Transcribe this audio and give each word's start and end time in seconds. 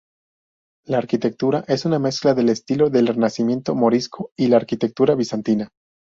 La 0.87 0.97
arquitectura 0.97 1.63
es 1.67 1.85
una 1.85 1.99
mezcla 1.99 2.33
del 2.33 2.49
estilo 2.49 2.89
del 2.89 3.05
renacimiento 3.05 3.75
morisco 3.75 4.31
y 4.35 4.47
la 4.47 4.57
arquitectura 4.57 5.13
bizantina. 5.13 5.69